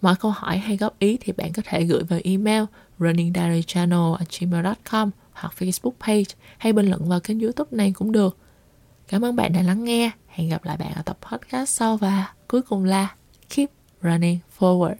Mọi 0.00 0.14
câu 0.20 0.30
hỏi 0.30 0.58
hay 0.58 0.76
góp 0.76 0.98
ý 0.98 1.18
thì 1.20 1.32
bạn 1.32 1.52
có 1.52 1.62
thể 1.64 1.84
gửi 1.84 2.02
vào 2.02 2.20
email 2.24 2.64
runningdiarychannel@gmail.com 2.98 5.10
hoặc 5.32 5.54
Facebook 5.58 5.92
page 6.00 6.34
hay 6.58 6.72
bình 6.72 6.90
luận 6.90 7.08
vào 7.08 7.20
kênh 7.20 7.40
youtube 7.40 7.76
này 7.76 7.92
cũng 7.92 8.12
được. 8.12 8.36
Cảm 9.08 9.24
ơn 9.24 9.36
bạn 9.36 9.52
đã 9.52 9.62
lắng 9.62 9.84
nghe. 9.84 10.10
Hẹn 10.26 10.48
gặp 10.48 10.64
lại 10.64 10.76
bạn 10.76 10.92
ở 10.94 11.02
tập 11.02 11.18
podcast 11.30 11.68
sau 11.68 11.96
và 11.96 12.32
cuối 12.48 12.62
cùng 12.62 12.84
là 12.84 13.14
keep 13.48 13.70
running 14.02 14.38
forward. 14.58 14.94